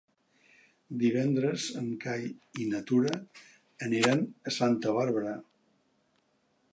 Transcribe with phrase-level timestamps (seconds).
[1.03, 2.25] Divendres en Cai
[2.63, 3.13] i na Tura
[3.89, 5.35] aniran a Santa Bàrbara.